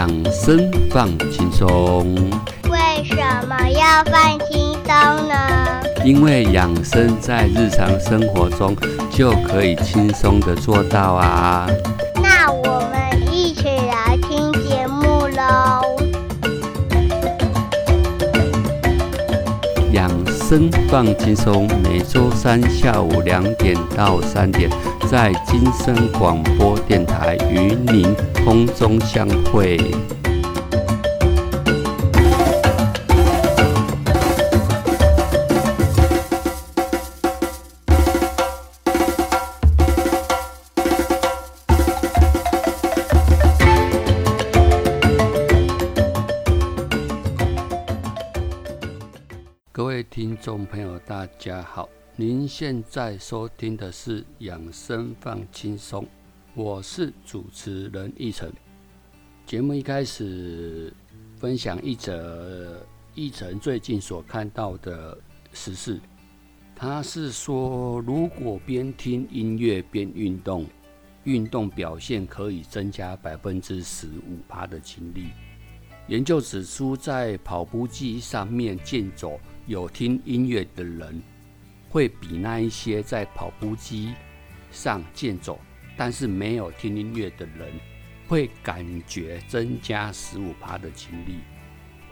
[0.00, 2.14] 养生放轻松，
[2.70, 3.16] 为什
[3.46, 5.36] 么要放轻松呢？
[6.02, 8.74] 因为养生在日常生活中
[9.10, 11.68] 就可以轻松的做到啊。
[12.14, 15.82] 那我们一起来听节目喽。
[19.92, 24.70] 养生放轻松，每周三下午两点到三点，
[25.10, 28.14] 在金声广播电台与您
[28.44, 29.76] 空中相会。
[49.72, 51.88] 各位听众朋友，大家好！
[52.20, 56.04] 您现在收听的是《养生放轻松》，
[56.52, 58.52] 我是主持人奕晨。
[59.46, 60.92] 节目一开始
[61.38, 65.16] 分享一则奕晨最近所看到的
[65.54, 65.98] 时事，
[66.76, 70.66] 他是说，如果边听音乐边运动，
[71.24, 75.28] 运动表现可以增加百分之十五趴的精力。
[76.08, 79.40] 研究指出，在跑步机上面健走。
[79.66, 81.22] 有听音乐的人，
[81.90, 84.14] 会比那一些在跑步机
[84.70, 85.60] 上健走，
[85.96, 87.68] 但是没有听音乐的人，
[88.28, 91.40] 会感觉增加十五趴的精力，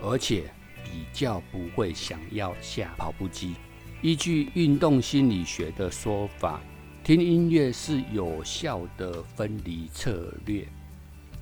[0.03, 0.51] 而且
[0.85, 3.55] 比较不会想要下跑步机。
[4.03, 6.61] 依据运动心理学的说法，
[7.05, 10.67] 听音乐是有效的分离策略，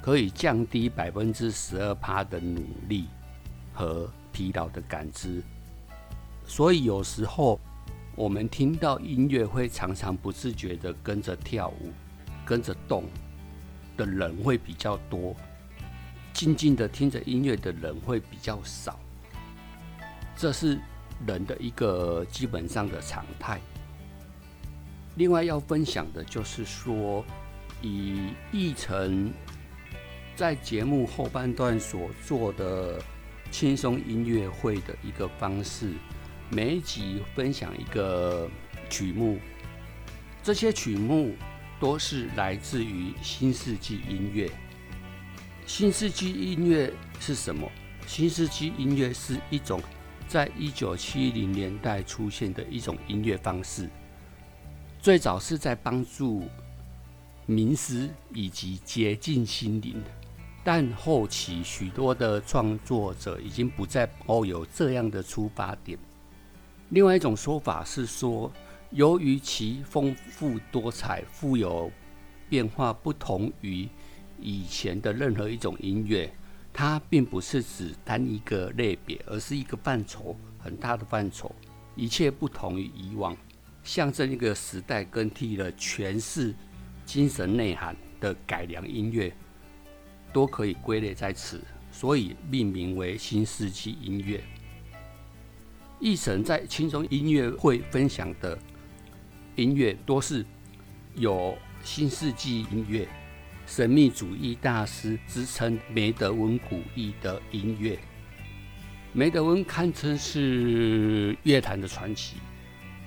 [0.00, 3.06] 可以降低百分之十二趴的努力
[3.72, 5.42] 和疲劳的感知。
[6.46, 7.58] 所以有时候
[8.16, 11.92] 我们听到音乐会常常不自觉的跟着跳舞、
[12.46, 13.04] 跟着动
[13.94, 15.36] 的人会比较多，
[16.32, 18.98] 静静的听着音乐的人会比较少。
[20.34, 20.80] 这是
[21.26, 23.60] 人的一个基本上的常态。
[25.16, 27.22] 另外要分享的就是说，
[27.82, 29.30] 以奕晨
[30.34, 32.98] 在节目后半段所做的
[33.50, 35.92] 轻松音乐会的一个方式。
[36.48, 38.48] 每一集分享一个
[38.88, 39.38] 曲目，
[40.44, 41.34] 这些曲目
[41.80, 44.48] 都是来自于新世纪音乐。
[45.66, 47.68] 新世纪音乐是什么？
[48.06, 49.82] 新世纪音乐是一种
[50.28, 53.90] 在一九七零年代出现的一种音乐方式，
[55.00, 56.44] 最早是在帮助
[57.48, 60.00] 冥思以及接近心灵，
[60.62, 65.98] 但后期许多的创作者已经不再抱有这样的出发点。
[66.90, 68.52] 另外一种说法是说，
[68.90, 71.90] 由于其丰富多彩、富有
[72.48, 73.88] 变化，不同于
[74.40, 76.32] 以前的任何一种音乐，
[76.72, 81.52] 它并不是指单一个类别，而是一个范畴很大的范畴，
[81.96, 83.36] 一切不同于以往，
[83.82, 86.54] 象征一个时代更替了诠释
[87.04, 89.34] 精神内涵的改良音乐，
[90.32, 91.60] 都可以归类在此，
[91.90, 94.40] 所以命名为新世纪音乐。
[95.98, 98.56] 艺神在轻松音乐会分享的
[99.54, 100.44] 音乐，多是
[101.14, 103.08] 有新世纪音乐、
[103.66, 107.98] 神秘主义大师之称梅德温古意的音乐。
[109.14, 112.36] 梅德温堪称是乐坛的传奇，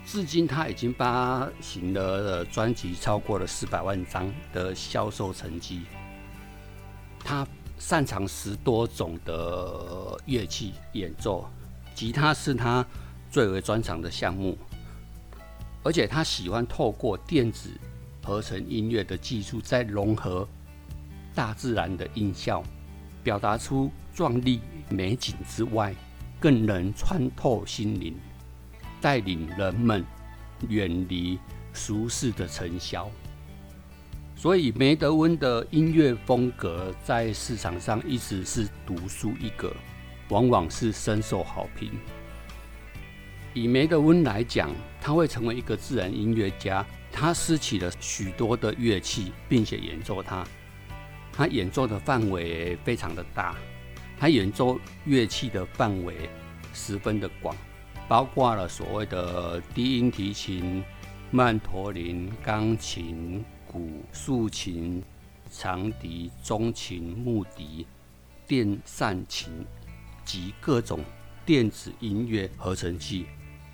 [0.04, 5.82] 至今他已经发行了专辑超过了四百万张的销售成绩。
[7.20, 11.48] 他擅长十多种的乐器演奏。
[12.00, 12.86] 吉他是他
[13.30, 14.58] 最为专长的项目，
[15.84, 17.72] 而且他喜欢透过电子
[18.24, 20.48] 合成音乐的技术，在融合
[21.36, 22.64] 大自然的音效，
[23.22, 25.94] 表达出壮丽美景之外，
[26.40, 28.16] 更能穿透心灵，
[29.02, 30.02] 带领人们
[30.70, 31.38] 远离
[31.74, 33.12] 俗世的尘嚣。
[34.38, 39.76] 所以梅德温的音乐风格在市场上一直是独树一格。
[40.30, 41.92] 往往是深受好评。
[43.54, 44.70] 以梅德温来讲，
[45.02, 46.86] 他会成为一个自然音乐家。
[47.12, 50.46] 他拾起了许多的乐器，并且演奏它。
[51.34, 53.56] 他演奏的范围非常的大，
[54.18, 56.30] 他演奏乐器的范围
[56.74, 57.56] 十分的广，
[58.08, 60.84] 包括了所谓的低音提琴、
[61.32, 65.04] 曼陀林、钢琴、鼓、竖琴、
[65.50, 67.88] 长笛、中琴、木笛、
[68.46, 69.66] 电扇琴。
[70.30, 71.04] 及各种
[71.44, 73.26] 电子音乐合成器，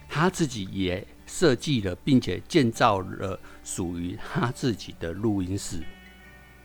[0.08, 5.84] 他自己也设计了，并且建造了属于他自己的录音室，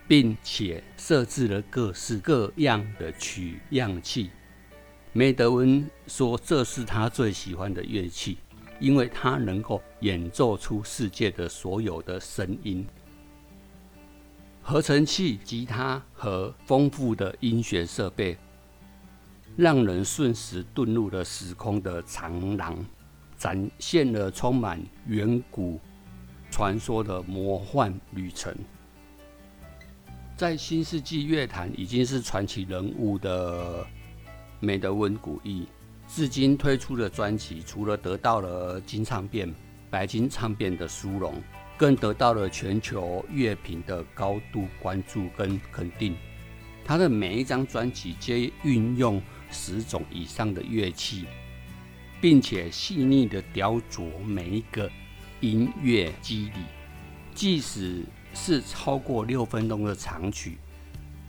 [0.07, 4.29] 并且设置了各式各样的取样器。
[5.11, 8.37] 梅德温说：“这是他最喜欢的乐器，
[8.79, 12.87] 因为它能够演奏出世界的所有的声音。
[14.61, 18.37] 合成器、吉他和丰富的音学设备，
[19.57, 22.77] 让人瞬时遁入了时空的长廊，
[23.37, 25.79] 展现了充满远古
[26.49, 28.55] 传说的魔幻旅程。
[30.37, 33.85] 在新世纪乐坛，已经是传奇人物的。”
[34.63, 35.67] 梅德温古意，
[36.07, 39.51] 至今推出的专辑，除了得到了金唱片、
[39.89, 41.33] 白金唱片的殊荣，
[41.77, 46.15] 更得到了全球乐评的高度关注跟肯定。
[46.85, 49.19] 他的每一张专辑皆运用
[49.51, 51.25] 十种以上的乐器，
[52.19, 54.89] 并且细腻的雕琢每一个
[55.39, 56.61] 音乐肌理，
[57.35, 58.03] 即使
[58.33, 60.57] 是超过六分钟的长曲，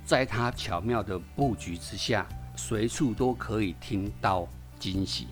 [0.04, 2.26] 在他巧妙的布局之下。
[2.54, 4.46] 随处都可以听到
[4.78, 5.26] 惊喜，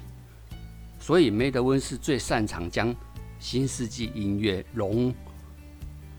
[0.99, 2.97] 所以梅德温是最擅长将
[3.39, 5.15] 新世纪音乐融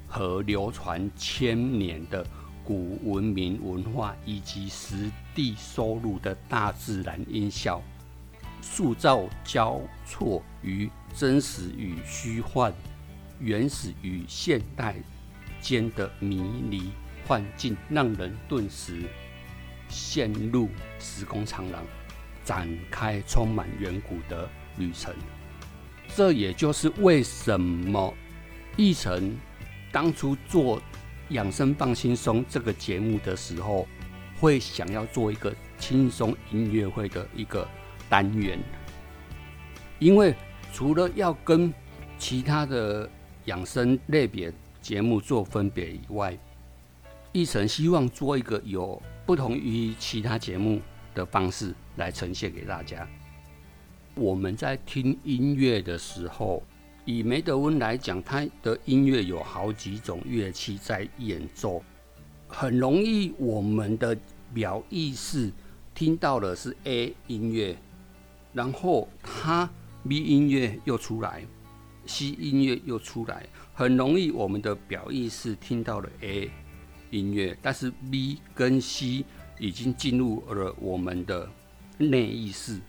[0.07, 2.23] 合流传千年的
[2.63, 7.81] 古文明文化以及实地收录的大自然音效，
[8.61, 12.73] 塑造交错于真实与虚幻、
[13.39, 14.95] 原始与现代
[15.59, 16.91] 间的迷离
[17.27, 19.03] 幻境，让人顿时。
[19.93, 20.69] 陷入
[20.99, 21.83] 时空长廊，
[22.45, 25.13] 展开充满远古的旅程。
[26.15, 28.13] 这也就是为什么
[28.77, 29.37] 奕晨
[29.91, 30.79] 当初做
[31.31, 33.87] 《养生放轻松》这个节目的时候，
[34.39, 37.67] 会想要做一个轻松音乐会的一个
[38.09, 38.59] 单元。
[39.99, 40.35] 因为
[40.71, 41.73] 除了要跟
[42.17, 43.09] 其他的
[43.45, 46.37] 养生类别节目做分别以外，
[47.33, 49.01] 奕晨希望做一个有。
[49.23, 50.81] 不同于其他节目
[51.13, 53.07] 的方式来呈现给大家。
[54.15, 56.61] 我们在听音乐的时候，
[57.05, 61.83] 以梅德温来讲，他的音乐有好几种乐器在演奏，
[62.47, 64.17] 很容易我们的
[64.53, 65.51] 表意识
[65.95, 67.75] 听到的是 A 音乐，
[68.53, 69.69] 然后他
[70.07, 71.43] B 音乐又出来
[72.05, 76.49] ，C 音乐又出来，很容易我们的表意识听到了 A。
[77.09, 79.25] 音乐，但是 B 跟 C
[79.59, 81.45] 已经进入了我们的
[81.97, 82.79] 内意识，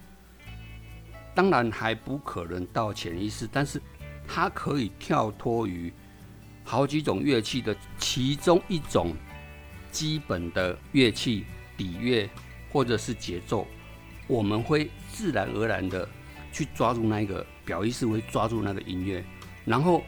[1.34, 3.82] 当然还不可能到潜意识，但是
[4.26, 5.92] 它可以跳脱于
[6.64, 9.14] 好几种乐器的其中一种
[9.90, 11.44] 基本的乐器
[11.76, 12.28] 底乐
[12.70, 13.66] 或者是节奏，
[14.26, 16.08] 我们会自然而然的
[16.52, 19.24] 去抓住那个表意识，会抓住那个音乐，
[19.64, 20.02] 然后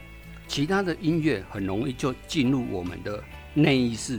[0.49, 3.23] 其他的音乐很容易就进入我们的。
[3.57, 4.19] 内意识，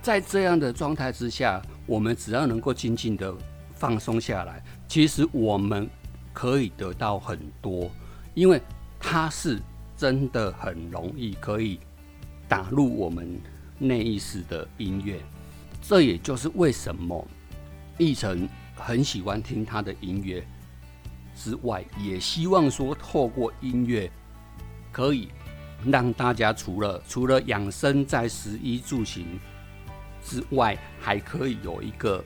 [0.00, 3.36] 在这样的状态之下，我们只要能够静静的
[3.74, 5.86] 放松下来，其实我们
[6.34, 7.90] 可以得到很多，
[8.34, 8.60] 因为
[9.00, 9.58] 它是
[9.96, 11.80] 真的很容易可以
[12.46, 13.40] 打入我们
[13.78, 15.18] 内意识的音乐。
[15.80, 17.26] 这也就是为什么
[17.98, 20.46] 奕晨很喜欢听他的音乐
[21.34, 24.10] 之外，也希望说透过音乐
[24.92, 25.30] 可以。
[25.86, 29.38] 让大家除了除了养生在食衣住行
[30.22, 32.24] 之外，还可以有一个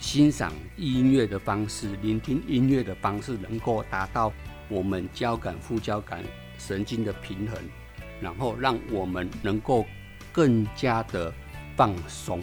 [0.00, 4.32] 欣赏音乐的方式、聆听音乐的方式，能够达到
[4.68, 6.24] 我们交感副交感
[6.58, 7.58] 神经的平衡，
[8.18, 9.84] 然后让我们能够
[10.32, 11.32] 更加的
[11.76, 12.42] 放松。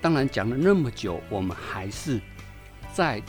[0.00, 2.18] 当然讲了那么久，我们还是
[2.94, 3.22] 在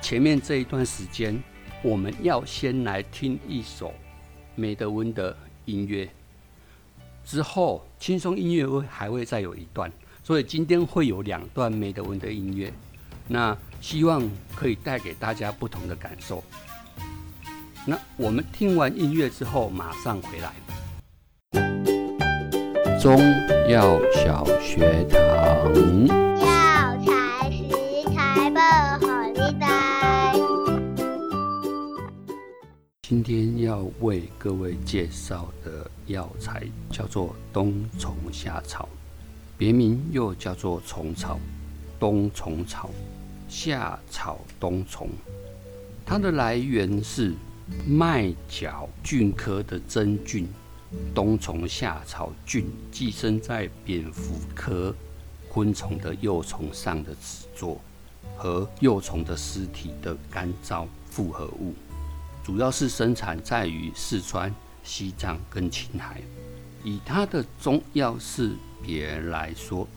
[0.00, 1.42] 前面这一段时间。
[1.82, 3.92] 我们要先来听一首
[4.54, 5.36] 梅德温的
[5.66, 6.08] 音乐，
[7.22, 9.92] 之后轻松音乐会还会再有一段，
[10.24, 12.72] 所以今天会有两段梅德文的音乐，
[13.28, 14.26] 那希望
[14.56, 16.42] 可以带给大家不同的感受。
[17.86, 20.54] 那我们听完音乐之后马上回来。
[22.98, 23.20] 中
[23.68, 25.20] 药小学堂。
[33.02, 38.88] 今天要为各位介绍的药材叫做冬虫夏草，
[39.64, 41.40] 别名又叫做虫草、
[41.98, 42.90] 冬虫草、
[43.48, 45.08] 夏草冬虫。
[46.04, 47.32] 它的来源是
[47.88, 50.46] 麦角菌科的真菌
[51.14, 54.94] 冬虫夏草菌寄生在蝙蝠科
[55.48, 57.80] 昆虫的幼虫上的纸座
[58.36, 61.72] 和幼虫的尸体的干燥复合物。
[62.42, 66.20] 主要是生产在于四川、西藏跟青海。
[66.84, 68.54] 以它的中药是
[68.86, 69.88] 别来说，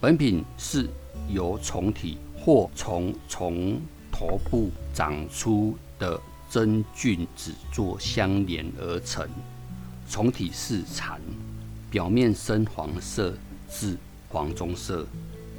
[0.00, 0.88] 本品是
[1.28, 9.28] 由虫体或从虫头部长出的真菌子做相连而成。
[10.10, 11.20] 虫体是蚕，
[11.88, 13.32] 表面深黄色
[13.70, 13.96] 至
[14.28, 15.06] 黄棕色，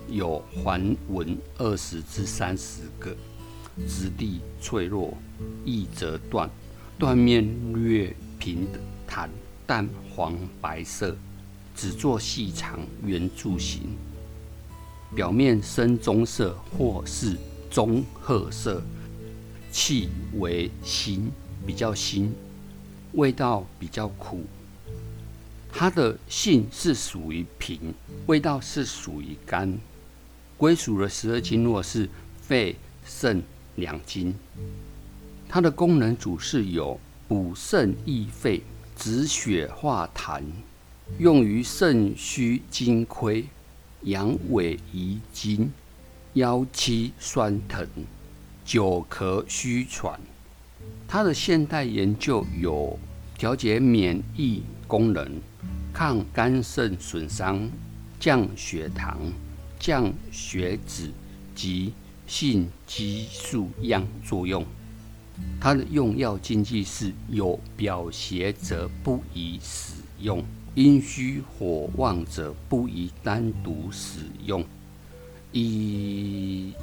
[0.09, 3.15] 有环纹二十至三十个，
[3.87, 5.17] 质地脆弱，
[5.63, 6.49] 易折断，
[6.99, 8.67] 断面略平
[9.07, 9.29] 坦。
[9.67, 11.17] 淡黄白色，
[11.75, 13.81] 只做细长圆柱形，
[15.13, 17.37] 表面深棕色或是
[17.69, 18.81] 棕褐色，
[19.71, 21.29] 气为辛，
[21.65, 22.33] 比较辛，
[23.13, 24.43] 味道比较苦。
[25.71, 27.93] 它的性是属于平，
[28.27, 29.77] 味道是属于甘。
[30.57, 32.09] 归属的十二经络是
[32.41, 33.43] 肺、肾
[33.75, 34.33] 两经。
[35.49, 38.63] 它的功能主是有补肾益肺。
[38.97, 40.41] 止血化痰，
[41.19, 43.45] 用于肾虚精亏、
[44.01, 45.71] 阳痿遗精、
[46.33, 47.87] 腰膝酸疼、
[48.65, 50.19] 久咳虚喘。
[51.07, 52.97] 它的现代研究有
[53.37, 55.39] 调节免疫功能、
[55.93, 57.69] 抗肝肾损伤、
[58.19, 59.19] 降血糖、
[59.79, 61.11] 降血脂
[61.53, 61.93] 及
[62.25, 64.65] 性激素样作用。
[65.61, 70.43] 它的用药禁忌是有表邪则不宜使用，
[70.75, 74.63] 阴虚火旺者不宜单独使用。
[75.53, 76.73] 以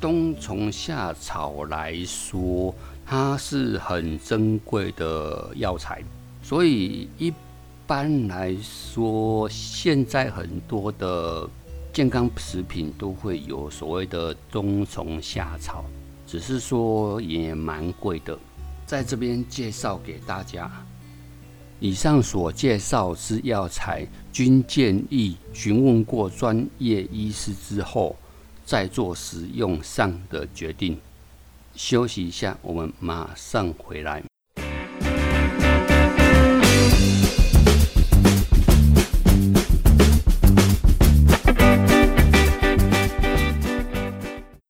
[0.00, 2.72] 冬虫夏草来说，
[3.04, 6.00] 它是很珍贵的药材，
[6.42, 7.32] 所以一
[7.88, 11.48] 般来说，现在很多的
[11.92, 15.84] 健康食品都会有所谓的冬虫夏草。
[16.24, 18.38] 只是说也蛮贵的，
[18.86, 20.70] 在这边介绍给大家。
[21.82, 28.14] 以上所介绍之药材，均建议询问过专业医师之后，
[28.66, 30.98] 再做使用上的决定。
[31.74, 34.22] 休息一下，我们马上回来。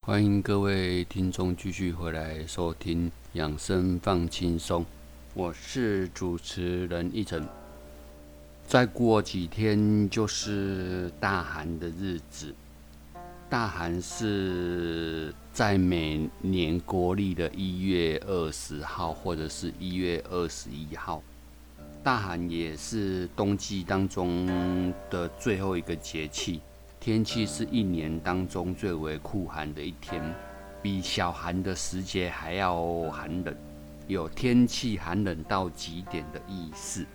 [0.06, 4.84] 欢迎各位听众继续回来收听养生放轻松，
[5.32, 7.46] 我是主持人一晨。
[8.66, 12.52] 再过几天就是大寒的日子，
[13.48, 21.22] 大寒是在每年国历的一月二十号或者是一月二十一号。
[22.02, 26.60] 大寒也是冬季当中的最后一个节气。
[26.98, 30.20] 天气是一年当中最为酷寒的一天，
[30.82, 33.56] 比小寒的时节还要寒冷，
[34.06, 37.06] 有天气寒冷到极点的意思。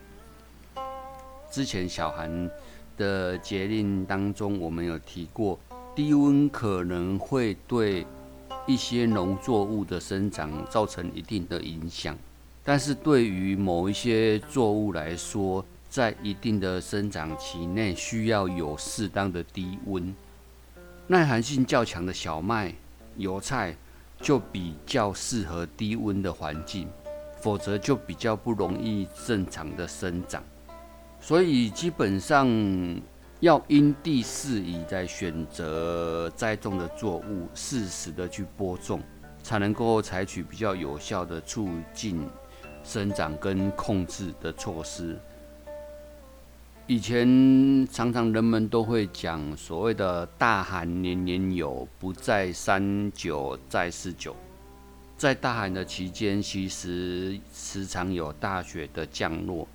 [1.51, 2.49] 之前小寒
[2.97, 5.59] 的节令当中，我们有提过，
[5.95, 8.05] 低温可能会对
[8.65, 12.17] 一些农作物的生长造成一定的影响，
[12.63, 20.13] 但是对于某一些作物来说，在一定的生长期内，需要有适当的低温，
[21.07, 22.73] 耐寒性较强的小麦、
[23.17, 23.77] 油菜
[24.21, 26.87] 就比较适合低温的环境，
[27.41, 30.43] 否则就比较不容易正常的生长。
[31.19, 32.47] 所以基本上
[33.39, 39.01] 要因地适宜在选择栽种的作物，适时的去播种，
[39.43, 42.27] 才能够采取比较有效的促进
[42.83, 45.19] 生长跟控制的措施。
[46.87, 54.35] 以前常常人们都会讲所谓的大寒年年有，不在三九在四九。
[55.17, 59.67] 在大寒的期间，其实时常有大雪的降落，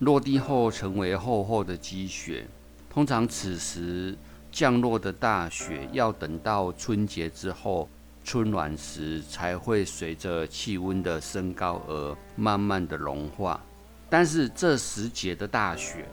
[0.00, 2.44] 落地后成为厚厚的积雪。
[2.92, 4.18] 通常此时
[4.50, 7.88] 降落的大雪，要等到春节之后，
[8.24, 13.60] 春暖时才会随着气温的升高而慢慢的融化。
[14.08, 16.08] 但是这时节的大雪。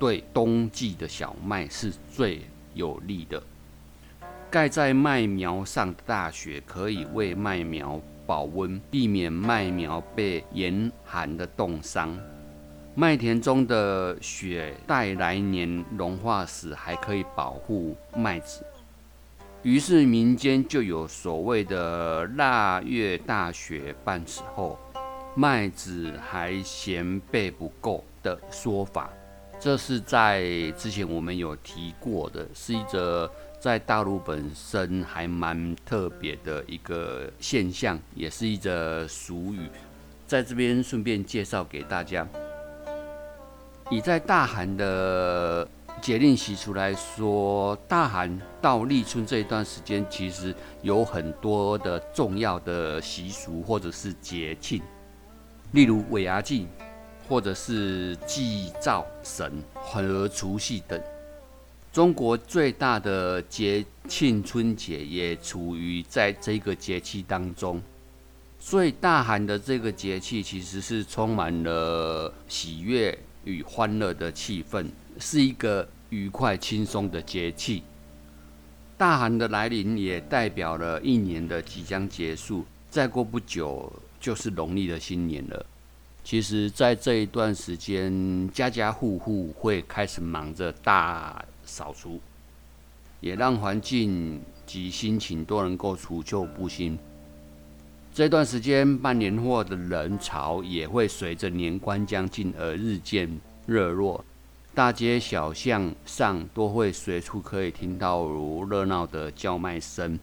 [0.00, 2.40] 对冬季的小麦是最
[2.74, 3.40] 有利的。
[4.50, 12.18] 盖在麦苗上的大雪可以为麦苗保温，避免麦苗被严寒的冻伤。
[12.94, 18.64] 麦田中的雪待来年融化时还可以保护麦子。
[19.62, 24.78] 于是民间就有所谓的“腊月大雪半时候，
[25.34, 29.10] 麦子还嫌备不够”的说法。
[29.60, 39.68] 这是在之前我们有提过的，是一则在大陆本身还蛮特别的一个现象，也是一则俗语，
[40.26, 42.26] 在这边顺便介绍给大家。
[43.90, 45.68] 以在大寒的
[46.00, 54.80] 节令习俗来说，大寒到立春这一段时间，其实有很多的重要的习俗或者是节庆，
[55.72, 56.66] 例如尾牙祭，
[57.30, 61.00] 或者是祭灶神和除夕等。
[61.92, 67.80] 中国最大的节庆春节也处于在这个节气当中，
[68.58, 74.86] 所以大寒的这个节气其实是充满了喜悦与欢乐的气氛，
[75.20, 77.84] 是一个愉快轻松的节气。
[78.98, 85.66] 大寒的来临也代表了一年的即将结束，再过不久就是农历的新年了。
[86.30, 91.44] 其实，在这一段时间，家家户户会开始忙着大。
[91.64, 92.20] 扫除，
[93.18, 96.96] 也让环境及心情都能够除旧布新。
[98.14, 103.28] 这段时间办年货的人潮也会随着年关将近而日渐
[103.66, 104.24] 热络，
[104.72, 110.16] 大街小巷上都会随处可以听到如热闹的叫卖声，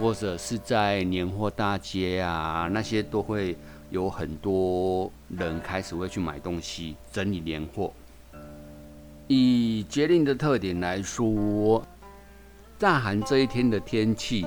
[0.00, 3.54] 或者是在年货大街啊，那些都会
[3.90, 7.92] 有很多人开始会去买东西，整理年货。
[9.26, 11.84] 以节令的特点来说，
[12.78, 14.46] 大寒这一天的天气，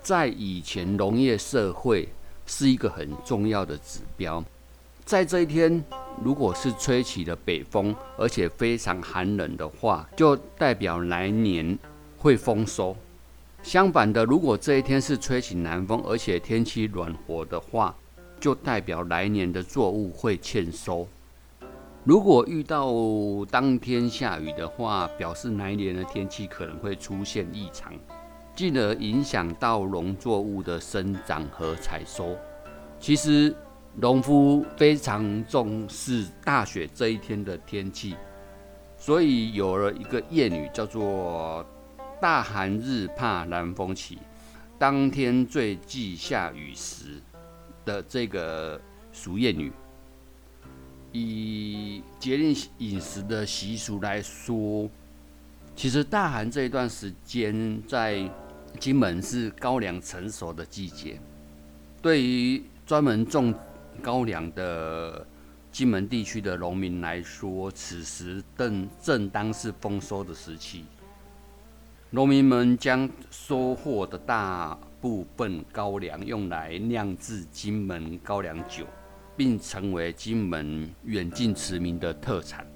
[0.00, 2.08] 在以前农业社会
[2.46, 4.42] 是一个很重要的指标。
[5.04, 5.84] 在这一天，
[6.24, 11.78] 如果是吹起了北风，而且非常寒冷的话，就代表来年
[12.18, 12.96] 会丰收。
[13.62, 17.94] 相反的，如果这一天是吹起南风，而且天气暖和的话，
[18.38, 21.06] 就代表来年的作物会欠收。
[22.04, 22.92] 如果遇到
[23.50, 27.92] 当天下雨的话，表示来年的天气可能会出现异常，
[28.54, 32.36] 进而影响到农作物的生长和采收。
[33.00, 33.54] 其实，
[33.96, 38.14] 农夫非常重视大雪这一天的天气，
[38.96, 41.66] 所以有了一个谚语，叫做
[42.22, 44.18] “大寒日怕南风起，
[44.78, 47.20] 当天最忌下雨时”
[47.86, 48.78] 的这个
[49.10, 49.72] 俗谚语。
[51.12, 54.86] 以节令饮食的习俗来说，
[55.74, 58.30] 其实大寒这一段时间在
[58.78, 61.18] 金门是高粱成熟的季节。
[62.02, 63.54] 对于专门种
[64.02, 65.26] 高粱的
[65.72, 70.84] 金门地区的农民来说，此时正正当是丰收的时期。
[72.10, 78.84] 农民们将收获的大部分高粱用来酿制金门高粱酒。
[79.36, 82.66] 并成为金门远近驰名的特产。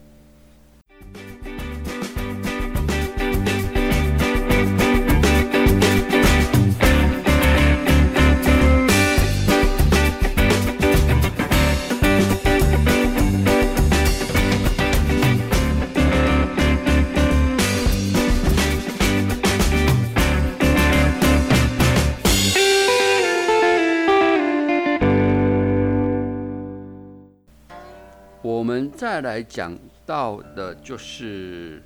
[28.71, 31.83] 我们再来讲到的就是，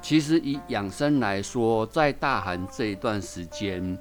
[0.00, 3.98] 其实以养生来说，在大寒这一段时间，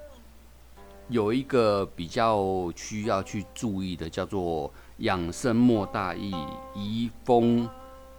[1.10, 6.32] 有一个比较需要去注意的，叫做养生莫大意，
[6.76, 7.67] 移风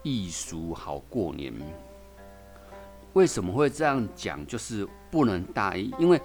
[0.02, 1.54] 易俗好过年。
[3.12, 4.44] 为什么会这样讲？
[4.44, 6.20] 就是不能大意，因为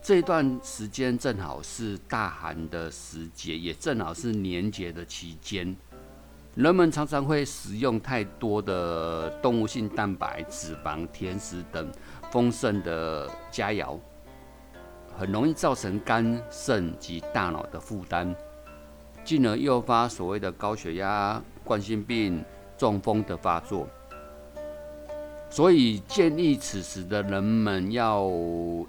[0.00, 5.76] 这段时间正好是大寒的时节，也正好是年节的期间。
[6.58, 11.88] 人们常常会食用太多的动物性蛋白、脂肪、甜食等
[12.32, 13.96] 丰盛的佳肴，
[15.16, 18.34] 很容易造成肝肾及大脑的负担，
[19.24, 22.44] 进而诱发所谓的高血压、冠心病、
[22.76, 23.88] 中风的发作。
[25.48, 28.28] 所以建议此时的人们要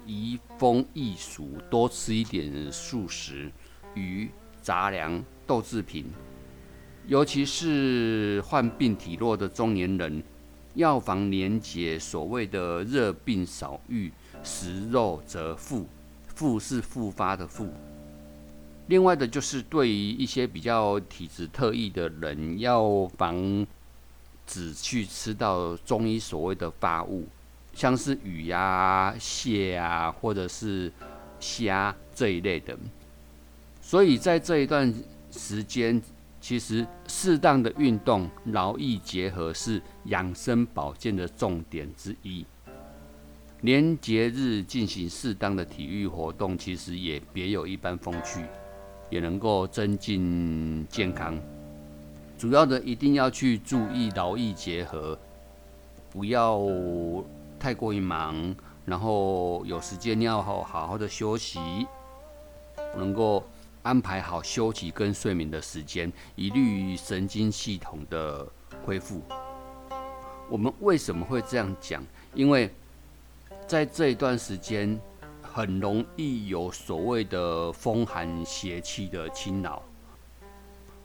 [0.04, 3.48] 移风易俗，多吃一点素食、
[3.94, 4.28] 鱼、
[4.60, 6.10] 杂粮、豆制品。
[7.10, 10.22] 尤其是患病体弱的中年人，
[10.74, 14.12] 要防年节所谓的热病少愈，
[14.44, 15.88] 食肉则复，
[16.28, 17.68] 复是复发的复。
[18.86, 23.66] 另外的就是对于一些比较体质特异的人，要防
[24.46, 27.26] 止去吃到中医所谓的发物，
[27.74, 30.92] 像是鱼呀、蟹啊，或者是
[31.40, 32.78] 虾这一类的。
[33.82, 34.94] 所以在这一段
[35.32, 36.00] 时间。
[36.40, 42.44] 其实，适当的运动、劳逸结合是养生保健的重点之一。
[43.60, 48.42] 连节日进行适当的体育活动，其实也别有一番风趣，
[49.10, 51.38] 也能够增进健康。
[52.38, 55.18] 主要的一定要去注意劳逸结合，
[56.10, 56.58] 不要
[57.58, 61.60] 太过于忙，然后有时间要好好好的休息，
[62.96, 63.44] 能够
[63.82, 68.46] 安排好休息跟睡眠的时间，以利于神经系统的
[68.84, 69.22] 恢复。
[70.48, 72.04] 我们为什么会这样讲？
[72.34, 72.70] 因为
[73.66, 75.00] 在这一段时间，
[75.40, 79.82] 很容易有所谓的风寒邪气的侵扰，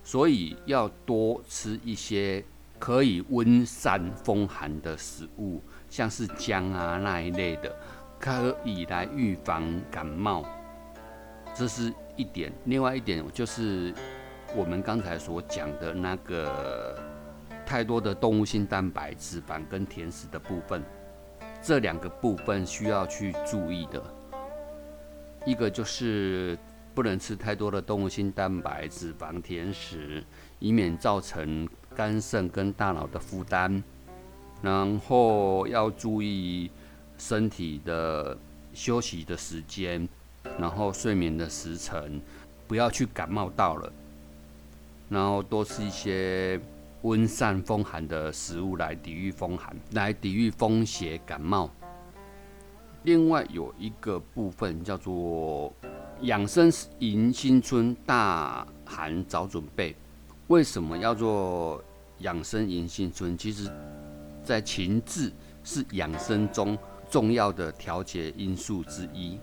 [0.03, 2.43] 所以要多吃一些
[2.77, 7.73] 可以温散风寒的食物，像是姜啊那一类的，
[8.19, 10.43] 可以来预防感冒。
[11.53, 12.51] 这是一点。
[12.65, 13.93] 另外一点就是
[14.55, 16.97] 我们刚才所讲的那个
[17.65, 20.83] 太多的动物性蛋白、脂肪跟甜食的部分。
[21.61, 24.03] 这两个部分需要去注意的，
[25.45, 26.55] 一个就是
[26.93, 30.23] 不能吃太多的动物性蛋白、脂肪、甜食，
[30.59, 33.83] 以免造成肝肾跟大脑的负担。
[34.61, 36.69] 然后要注意
[37.17, 38.37] 身体的
[38.73, 40.07] 休息的时间，
[40.57, 42.21] 然后睡眠的时辰，
[42.67, 43.91] 不要去感冒到了。
[45.09, 46.59] 然后多吃一些。
[47.01, 51.69] 温散风寒的食物来抵御风寒，来抵御风邪感冒。
[53.03, 55.71] 另外有一个部分叫做
[56.21, 59.95] 养生迎新春，大寒早准备。
[60.47, 61.79] 为什么要做
[62.19, 63.37] 养生迎新春？
[63.37, 63.69] 其实，
[64.43, 65.31] 在情志
[65.63, 66.75] 是养生中
[67.07, 69.37] 重要的调节因素之一。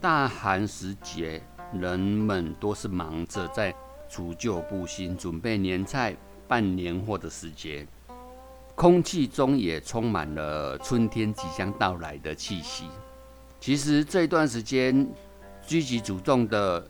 [0.00, 3.74] 大寒时节，人们都是忙着在
[4.08, 6.16] 除旧布新，准备年菜。
[6.46, 7.86] 办年货的时节，
[8.74, 12.86] 空气中也充满了春天即将到来的气息。
[13.60, 15.06] 其实这段时间，
[15.60, 16.88] 积极主动的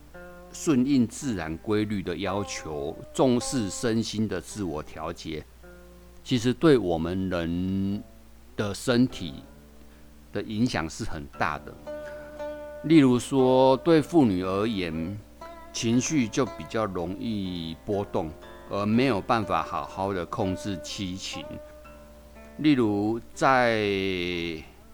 [0.52, 5.44] 顺应自然规律的要求，重视身心的自我调节，
[6.22, 8.00] 其实对我们人
[8.56, 9.42] 的身体
[10.32, 11.74] 的影响是很大的。
[12.84, 15.18] 例如说，对妇女而言，
[15.72, 18.30] 情绪就比较容易波动。
[18.70, 21.42] 而没有办法好好的控制七情，
[22.58, 23.80] 例如在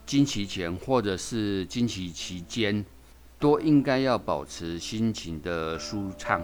[0.07, 2.87] 经期前或者是经期期间，
[3.37, 6.40] 都应该要保持心情的舒畅，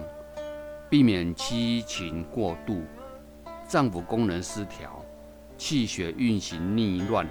[0.89, 2.81] 避免七情过度，
[3.65, 5.01] 脏腑功能失调，
[5.57, 7.25] 气血运行逆乱，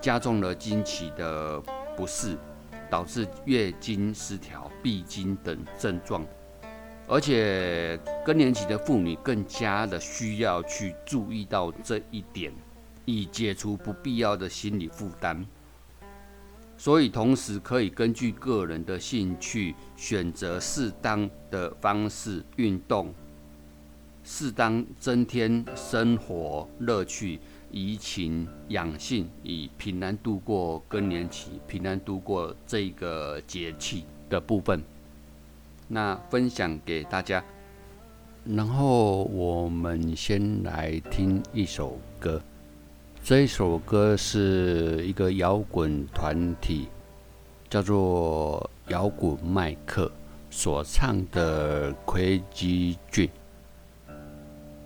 [0.00, 1.60] 加重了经期的
[1.96, 2.38] 不适，
[2.90, 6.26] 导致月经失调、闭经等症状。
[7.06, 12.52] 而且更年期的妇女更加的需要去注意到这一点，
[13.04, 15.44] 以解除不必要的心理负担。
[16.78, 23.12] 所以，同时可以根据个人的兴趣，选择适当的方式运动，
[24.24, 27.38] 适当增添生活乐趣，
[27.70, 34.82] 怡情养性，以平安度过更年期，平安度过这个节气的部分。
[35.88, 37.44] 那分享给大家，
[38.44, 42.40] 然后我们先来听一首歌。
[43.22, 46.88] 这一首歌是一个摇滚团体，
[47.68, 50.10] 叫做摇滚麦克
[50.50, 53.28] 所唱的《魁基俊》。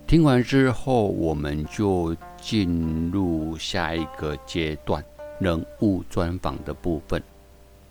[0.07, 2.15] 听完之后，我们就
[2.45, 5.03] 进入下一个阶段——
[5.41, 7.23] 人物专访的部分。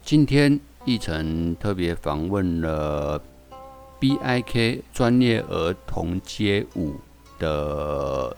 [0.04, 0.60] 今天。
[0.86, 3.18] 一晨特别访问了
[4.02, 6.96] BIK 专业儿童街舞
[7.40, 8.36] 的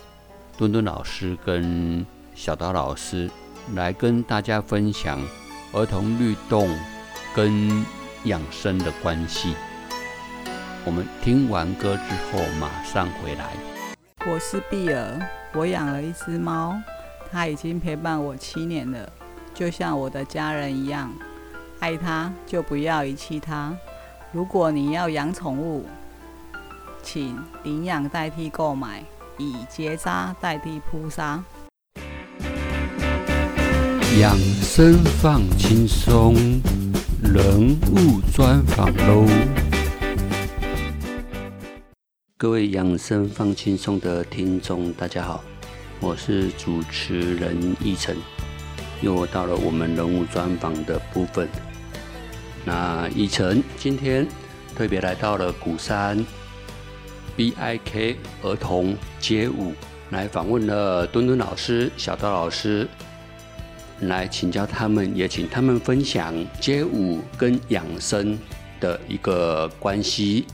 [0.55, 3.27] 墩墩老师跟小刀老师，
[3.73, 5.19] 来跟大家分享
[5.73, 6.69] 儿童律动
[7.35, 7.83] 跟
[8.25, 9.55] 养生的关系。
[10.85, 13.55] 我们听完歌之后马上回来。
[14.31, 15.19] 我是碧儿，
[15.57, 16.75] 我养了一只猫，
[17.31, 19.09] 它已经陪伴我七年了，
[19.53, 21.09] 就像我的家人一样。
[21.79, 23.73] 爱它就不要遗弃它。
[24.33, 25.85] 如果你要养宠物，
[27.01, 29.01] 请领养代替购买，
[29.37, 31.41] 以结扎代替扑杀。
[34.19, 36.35] 养生放轻松，
[37.21, 39.25] 人物专访喽！
[42.45, 45.43] 各位养生放轻松的听众，大家好，
[45.99, 48.15] 我是主持人奕晨。
[49.01, 51.49] 又到了我们人物专访的部分。
[52.63, 54.27] 那以晨今天
[54.75, 56.23] 特别来到了鼓山
[57.35, 59.73] BIK 儿童街舞，
[60.11, 62.87] 来访问了墩墩老师、小刀老师，
[64.01, 66.31] 来请教他们，也请他们分享
[66.61, 68.37] 街舞跟养生
[68.79, 70.45] 的一个关系。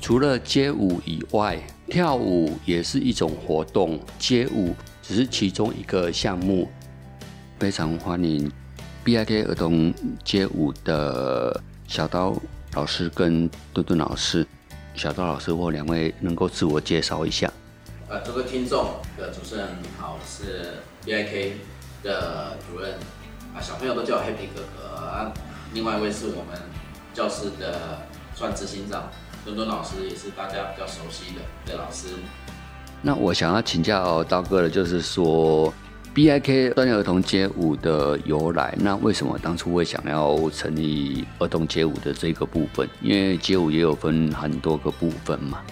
[0.00, 1.58] 除了街舞以外，
[1.88, 6.68] 跳舞也是一种活动，街舞只是其中一个项目。
[7.58, 8.50] 非常欢迎
[9.04, 9.92] BIK 儿童
[10.24, 12.34] 街舞的小刀
[12.74, 14.46] 老师跟墩墩老师。
[14.94, 17.52] 小刀老师或两位能够自我介绍一下。
[18.08, 21.52] 呃，各位听众的主持人你好，我是 BIK
[22.02, 22.94] 的主任
[23.54, 25.32] 啊，小朋友都叫我 Happy 哥哥啊。
[25.74, 26.58] 另外一位是我们
[27.12, 29.10] 教室的算执行长
[29.44, 32.08] 墩墩老师，也是大家比较熟悉的的老师。
[33.00, 35.72] 那我想要请教刀哥的，就是说
[36.14, 42.88] BIK 锻炼儿童街舞的由来，那为什么当初会想要成立儿童街舞的这个部分？
[43.00, 45.62] 因为街舞也有分很多个部分嘛。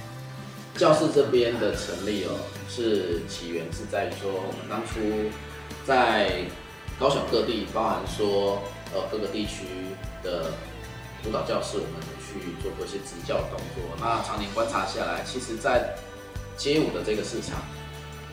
[0.76, 2.30] 教室这边的成立哦，
[2.68, 5.00] 是起源是在于说，我们当初
[5.84, 6.44] 在
[7.00, 8.62] 高雄各地，包含说
[8.94, 9.64] 呃各个地区
[10.22, 10.52] 的
[11.26, 12.00] 舞蹈教室，我们
[12.38, 13.96] 去做过一些执教动作。
[13.98, 15.94] 那常年观察下来，其实在
[16.56, 17.62] 街舞的这个市场，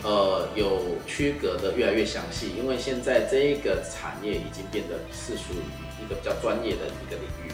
[0.04, 7.52] 呃有区隔的越来越详细，因为现在这一个产业已经变得是属于一个比较专业的一个领域，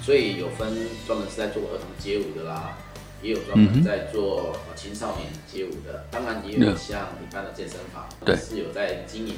[0.00, 0.74] 所以有分
[1.06, 2.76] 专门是在做儿童街舞的啦。
[3.22, 9.36] 也有专门在做青少年街舞的，当然也有像一般的健身房，是有在经营，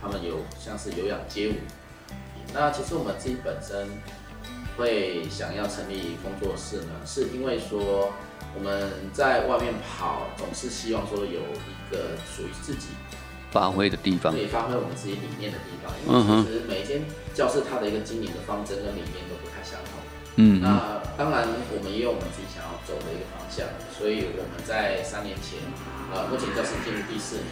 [0.00, 1.52] 他们有像是有氧街舞。
[2.54, 3.86] 那其实我们自己本身
[4.78, 8.12] 会想要成立工作室呢，是因为说
[8.54, 12.88] 我们在外面跑，总是希望说有一个属于自己
[13.50, 15.92] 发挥的地方，可以发挥我们自己理念的地方。
[16.00, 17.02] 因为其实每一间
[17.34, 19.98] 教室它的一个经营的方针跟理念都不太相同。
[20.40, 25.58] 嗯，那当然，我们也有我们自己想要走的一个方向，所以我们在三年前，
[26.14, 27.50] 呃，目前教室进入第四年，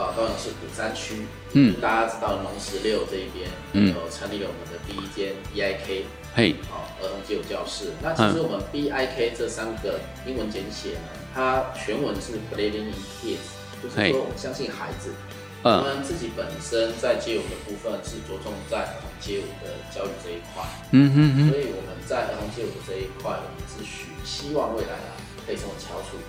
[0.00, 7.96] 啊，高雄市鼓山区，嗯，大家知道龙十六这一边，嗯，有成立了我们的第一间 BIK，嘿，好，儿童街舞教室。
[8.02, 15.16] 那其实我们 BIK 这三个英文简写呢，它全文是 Believing in Kids，就是说我们相信孩子。
[15.64, 26.20] 我们自己本身在街舞的部分是着重在儿童街舞的教育这一块，嗯嗯嗯，所以我们在儿童街舞的这一块，我们是许希望未来啊可以成为翘楚，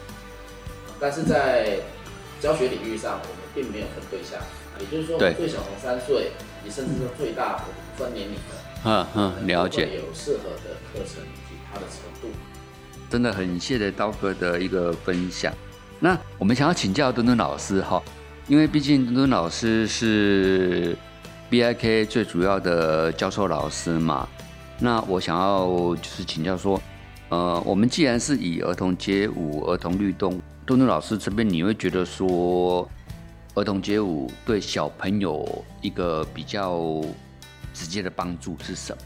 [0.99, 1.83] 但是在
[2.39, 4.39] 教学领域上，我们并没有分对象，
[4.79, 6.31] 也就是说，最小从三岁，
[6.63, 12.27] 你甚至说最大不分年龄的，嗯嗯，了解，有适合的课程以及它的程度，
[13.09, 15.53] 真的很谢谢刀哥的一个分享。
[15.99, 18.01] 那我们想要请教墩墩老师哈。
[18.47, 20.95] 因为毕竟墩墩老师是
[21.51, 24.25] BIK 最主要的教授老师嘛，
[24.79, 26.81] 那我想要就是请教说，
[27.27, 32.89] 呃，我们既然是以儿童街舞、儿童律动，墩墩老师这边你会觉得说，
[33.55, 37.01] 儿童街舞对小朋友一个比较
[37.77, 39.03] 直接的帮助是什么？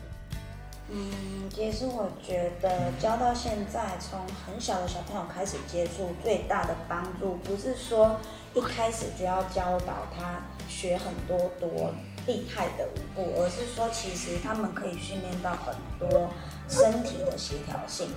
[0.93, 8.19] 嗯，其实我觉得教到现在，从很小的小朋友开始接触，最大的帮助不是说
[8.53, 11.93] 一开始就要教导他学很多多
[12.27, 16.29] 厉害的舞步，而是说其实他们可以训练到很多
[16.67, 18.10] 身体的协调性、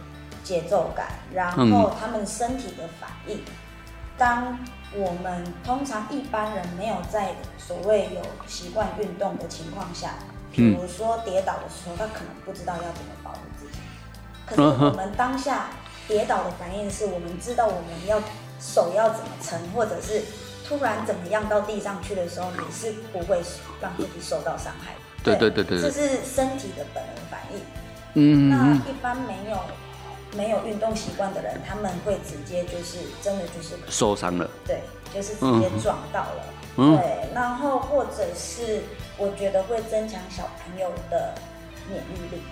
[0.42, 3.40] 节奏感，然后他们身体的反应。
[4.16, 4.58] 当
[4.94, 10.14] 我们通常一般人没有在所谓有习惯运动的情况下。
[10.54, 13.78] 比如说跌倒的时候，他可能不知道要怎么保护自己。
[14.46, 15.70] 可是我们当下
[16.06, 18.20] 跌倒的反应是，我们知道我们要
[18.60, 20.22] 手要怎么撑，或者是
[20.66, 23.40] 突然怎么样到地上去的时候，你是不会
[23.80, 24.94] 让自己受到伤害。
[25.22, 27.60] 对对对对，这是身体的本能反应。
[28.16, 29.58] 嗯那一般没有
[30.36, 34.48] 没有运动习惯的人，他们会直接就是真的就是受伤了。
[34.66, 36.44] 对，就是直接撞到了。
[36.76, 38.82] 对，然后或者是
[39.16, 41.34] 我觉得会增强小朋友的
[41.88, 42.42] 免疫力，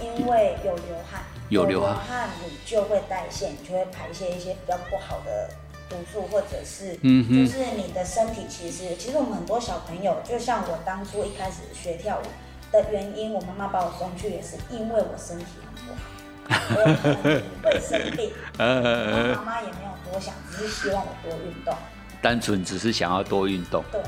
[0.00, 5.50] 因为有流汗，有流汗，你就会代谢，你就会排泄一些比较不好的
[5.88, 12.26] 毒素，或者是，嗯就是你的身体其实，其实我们很多小朋友，就像我当初一开始学跳舞
[12.72, 21.74] 的原因，我妈妈把我送去也是因为我身体很不好，我会生病，我 妈妈也没有多想，只是希望我多运动。
[22.20, 24.00] 单纯只是想要多运动，对，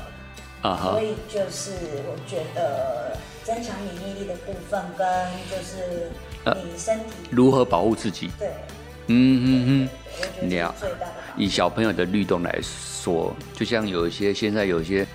[0.61, 1.71] 啊哈，所以就是
[2.05, 5.07] 我觉得增强免疫力的部分跟
[5.49, 6.11] 就是
[6.63, 8.49] 你身体如何保护自己，对，
[9.07, 9.89] 嗯嗯
[10.43, 10.49] 嗯，
[10.99, 11.07] 了。
[11.35, 15.07] 以小朋友的律动来说，就像有一些现在有一些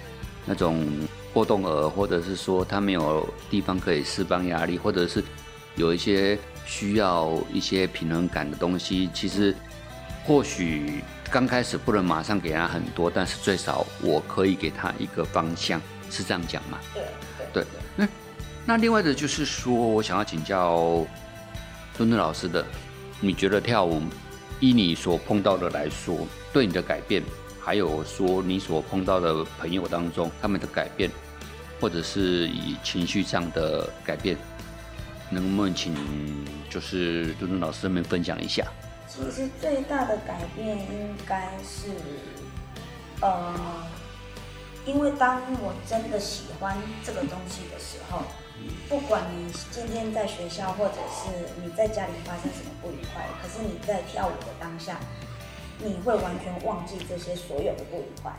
[0.44, 0.85] 那种
[1.32, 5.22] 过动儿，或者是说他没有地方可以释放压力，或者是
[5.76, 9.54] 有一些需要一些平衡感的东西，其实
[10.24, 11.04] 或许。
[11.30, 16.78] 刚开始不能马上给他很多，但是最少我可以给他一个方向，是这样讲吗？
[16.94, 17.02] 对
[17.52, 17.80] 对对。
[17.96, 18.08] 那
[18.64, 21.04] 那另外的就是说，我想要请教
[21.96, 22.64] 墩墩老师的，
[23.20, 24.00] 你觉得跳舞
[24.60, 27.22] 依你所碰到的来说，对你的改变，
[27.60, 31.10] 还有说你所碰到的朋友当中他们的改变，
[31.80, 34.36] 或者是以情绪上的改变，
[35.28, 35.94] 能不能请
[36.70, 38.64] 就是墩墩老师们分享一下？
[39.08, 41.90] 其实最大的改变应该是，
[43.20, 43.54] 呃，
[44.84, 48.22] 因为当我真的喜欢这个东西的时候。
[48.88, 51.28] 不管你今天在学校，或者是
[51.62, 54.98] 你在家里发生什么不愉快，可是你在跳舞的当下，
[55.78, 58.32] 你会完全忘记这些所有的不愉快，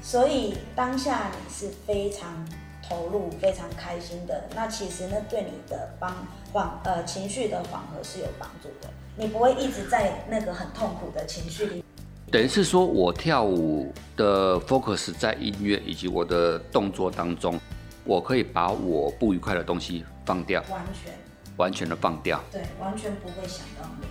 [0.00, 2.46] 所以当下你是非常
[2.88, 4.44] 投入、非常开心的。
[4.54, 11.84] 那其实那对你的帮缓呃情绪的缓和是有帮助的，你不会一直在那个很痛苦的情绪里。
[12.30, 17.58] 等于是说我跳舞的 focus 在音乐以及我的动作当中。
[18.06, 21.14] 我可以把我不愉快的东西放掉，完全，
[21.56, 24.06] 完全的放掉，对，完全不会想到你。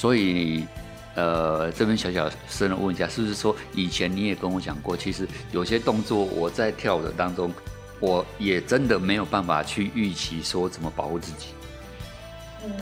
[0.00, 0.66] 所以，
[1.14, 7.52] 呃，这边小小声的问一下，是不是说以前你也跟我讲过，其实有些动作我在跳舞的当中，
[8.00, 11.48] 我也真的没有办法去预期说怎么保护自己。
[12.64, 12.72] 嗯，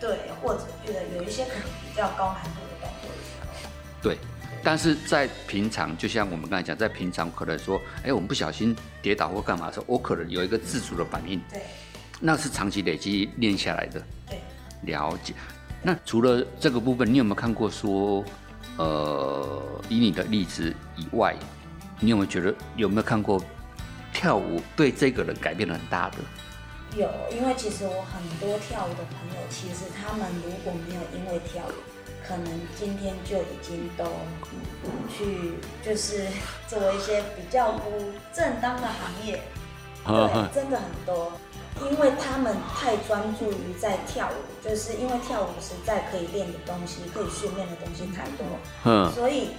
[0.00, 3.70] 对，或者觉得有一些可能比较高难度的动作的时候。
[4.02, 4.18] 对，
[4.64, 11.40] 但是在平常，就像我们刚才讲，在平常可能说，哎，我们不小心跌倒或干嘛的时候，我可能有一个自主的反应。
[11.48, 11.62] 对，
[12.18, 14.02] 那是长期累积练下来的。
[14.26, 14.40] 对，
[14.92, 15.32] 了解。
[15.82, 18.22] 那除了这个部分，你有没有看过说，
[18.76, 21.34] 呃，以你的例子以外，
[21.98, 23.42] 你有没有觉得有没有看过
[24.12, 26.16] 跳舞对这个人改变很大的？
[26.96, 31.72] 有，因为其实我很多跳舞的朋友，其实他们如果没有因为跳舞，
[32.26, 34.04] 可能今天就已经都
[35.08, 36.26] 去就是
[36.66, 37.90] 做一些比较不
[38.34, 39.40] 正当的行业，
[40.04, 41.32] 对，真的很多。
[41.82, 48.46] 因为他们太专注于在跳舞，就是因为跳舞实在可以练的东西、可以训练的东西太多，
[48.84, 49.50] 嗯，所以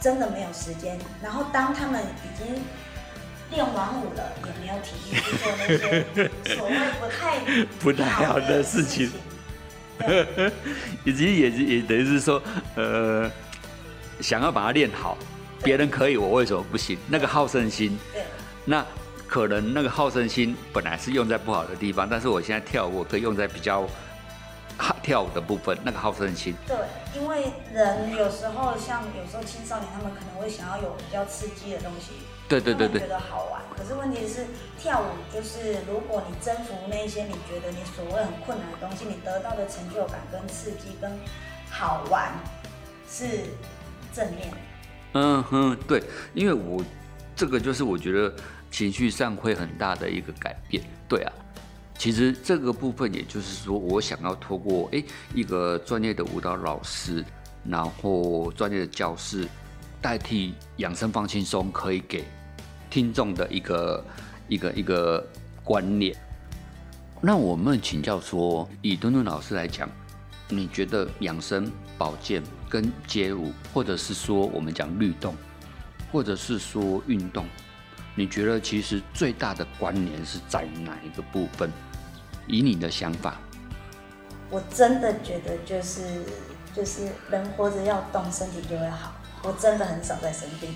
[0.00, 0.98] 真的没有时间。
[1.22, 2.62] 然后当他们已经
[3.50, 7.40] 练完舞了，也没有体力去做那些所谓不太
[7.80, 9.10] 不太好的事情，
[11.04, 12.42] 以及 也也等于是说，
[12.76, 13.30] 呃，
[14.20, 15.16] 想要把它练好，
[15.62, 16.98] 别人可以，我为什么不行？
[17.08, 18.22] 那个好胜心，对，
[18.64, 18.84] 那。
[19.30, 23.86] 可能那个好胜心本来是用在不好的地方，但是我现在跳舞可以用在比较
[24.76, 25.78] 好跳舞的部分。
[25.84, 26.76] 那个好胜心，对，
[27.14, 32.10] 因为人有时候像有时候青少年他们可能会想要有比较刺激的东西，
[32.48, 33.62] 对对对对，觉得好玩。
[33.78, 41.08] 可是问题是跳舞就是如果你征服那些你觉得你所谓很困难的东西，你得到的成就感跟刺激跟
[41.70, 42.32] 好玩
[43.08, 43.44] 是
[44.12, 44.52] 正面。
[45.12, 46.02] 嗯哼，对，
[46.34, 46.82] 因为我
[47.36, 48.34] 这个就是我觉得。
[48.70, 51.32] 情绪上会很大的一个改变，对啊，
[51.98, 55.04] 其实这个部分也就是说，我想要透过诶
[55.34, 57.24] 一个专业的舞蹈老师，
[57.64, 59.46] 然后专业的教室，
[60.00, 62.24] 代替养生放轻松，可以给
[62.88, 64.04] 听众的一个
[64.48, 65.26] 一个一个
[65.64, 66.16] 观念。
[67.20, 69.90] 那我们请教说，以墩墩老师来讲，
[70.48, 75.34] 你觉得养生保健跟街舞，或者是说我们讲律动，
[76.10, 77.44] 或者是说运动？
[78.14, 81.70] 你觉得其实最大的关联是在哪一个部分？
[82.46, 83.36] 以你的想法，
[84.50, 86.02] 我真的觉得就是
[86.74, 89.14] 就是人活着要动，身体就会好。
[89.44, 90.74] 我真的很少在生病。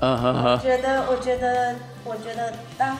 [0.00, 0.58] 嗯哼哼。
[0.60, 2.96] 觉得我觉得我觉得当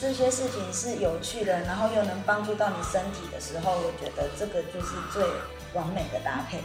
[0.00, 5.22] 这些事情是有趣的，然后又能帮助到你身体的时候，我觉得这个就是最
[5.74, 6.58] 完美的搭配。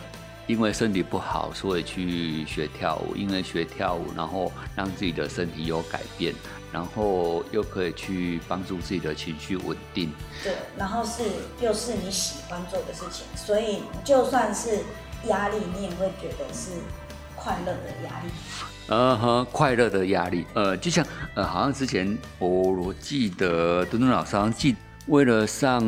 [0.48, 3.16] 因为身体不好，所以去学跳舞。
[3.16, 6.34] 因为学跳舞，然后让自己的身体有改变，
[6.72, 10.10] 然后又可以去帮助自己的情绪稳定。
[10.44, 11.24] 对，然后是
[11.62, 14.80] 又是你喜欢做的事情，所以就算是
[15.28, 16.72] 压力，你也会觉得是
[17.36, 18.32] 快乐的压力。
[18.88, 20.46] 呃哼，快乐的压力。
[20.54, 24.74] 呃，就像呃，好像之前我我记得墩墩老师好像记
[25.08, 25.84] 为了上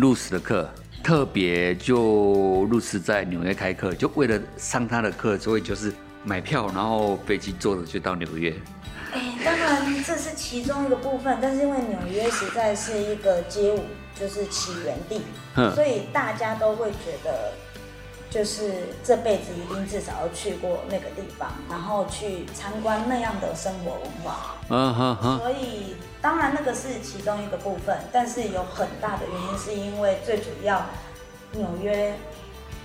[0.00, 0.68] 露丝的课。
[1.06, 5.92] 特别就入职在纽约开课，就为了上他的课，所以就是
[6.24, 8.52] 买票，然后飞机坐着就到纽约。
[9.12, 13.84] 哎，当然这是其中一个部分，但是因为纽约实在是一个街舞
[14.18, 15.22] 就是起源地，
[15.76, 17.52] 所以大家都会觉得
[18.28, 24.56] 就是这辈子一定至少要去过那个地方，然后去参观那样的生活文化。
[24.68, 25.38] 嗯哼哼。
[25.38, 30.84] 所以当然那个是其中一个部分，但是有很大的原因是因为最主要
[31.52, 32.14] 纽约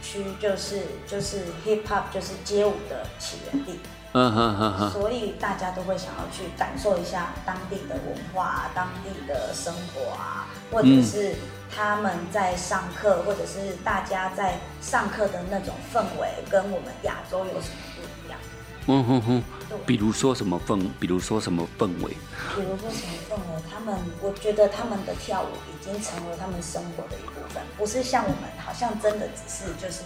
[0.02, 3.80] 区就是就是 hip hop 就是街舞的起源地。
[4.14, 4.92] 嗯哼哼哼。
[4.92, 11.36] 所以大家都会想要去感受一下当地的文化、当地的生活啊，或者是。
[11.76, 18.40] 他们在上课，或者是大家在上课的那种氛围，跟我们亚洲有什么不一样？
[18.88, 19.44] 嗯哼哼，
[19.86, 22.10] 比如说什么氛，比如说什么氛围？
[22.56, 23.64] 比如说什么氛围？
[23.72, 30.02] 他们，我觉得他们的跳舞已经成为他们生活的一部分，不是像我们好像真的只是就是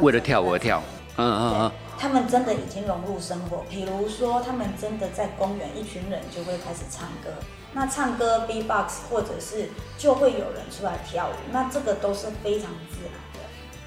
[0.00, 0.82] 为了跳舞而跳。
[1.16, 3.64] 嗯嗯嗯，他们真的已经融入生活。
[3.68, 7.30] 比如说，他们真的在公园，一群人就会开始唱歌。
[7.74, 13.40] 那唱歌 B-box 或者是就会有人出来跳舞，那这个都是非常自然的。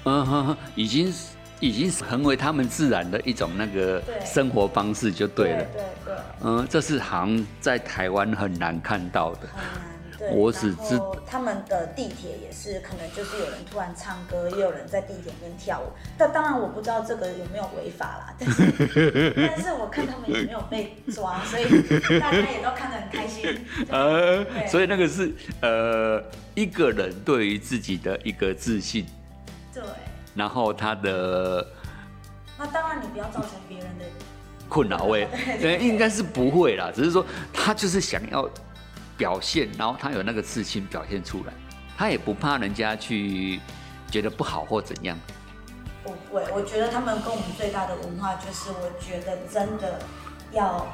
[0.04, 1.12] 嗯哼哼，已经
[1.60, 5.64] 已经成为他们自然的一种那个生活方式就对了。
[5.72, 6.14] 对对。
[6.42, 9.48] 嗯，这是好像在台湾很难看到的。
[10.32, 15.92] 我只知他们的地铁也是，可能就是有人突然唱歌，也有人在地铁里面跳舞。
[16.16, 21.64] 但当然我不知道这个有没有违法啦， 但是但是我看他们也没有被抓，所以
[22.18, 23.58] 大家也都看得很开心。
[23.90, 26.22] 呃，所以那个是呃
[26.54, 29.06] 一个人对于自己的一个自信。
[29.72, 29.82] 对。
[30.34, 31.66] 然后他的。
[32.58, 34.04] 那当然你不要造成别人的
[34.68, 35.28] 困扰，喂，
[35.60, 38.48] 对，应该是不会啦，只是说他就是想要。
[39.16, 41.52] 表现，然后他有那个自信表现出来，
[41.96, 43.60] 他也不怕人家去
[44.10, 45.18] 觉得不好或怎样。
[46.04, 49.98] 不会，我觉得他们跟我们最大的文化就是，我觉得真的
[50.52, 50.86] 要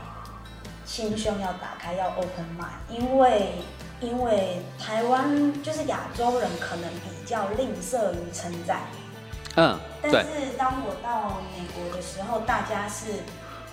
[0.85, 3.55] 心胸要打开，要 open mind，因为
[4.01, 8.81] 因为台湾就是亚洲人可能比较吝啬于称赞。
[9.57, 13.07] 嗯，但是当我到美国的时候，大家是。